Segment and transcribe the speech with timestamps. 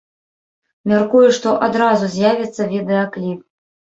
[0.93, 3.45] Мяркую, што адразу з'явіцца відэакліп.